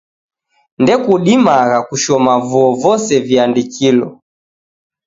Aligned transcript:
Ndekudimagha 0.81 1.77
kushoma 1.87 2.33
vuo 2.47 2.69
vose 2.83 3.13
viandikilo 3.27 4.07